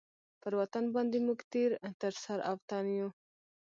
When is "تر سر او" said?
2.01-2.55